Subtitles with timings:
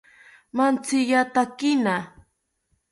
[0.55, 1.95] Mantziyatakina